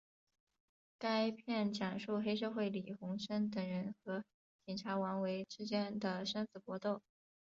[0.97, 4.23] 该片讲述黑社会李鸿声等人和
[4.65, 7.03] 警察王维之间的生死搏斗。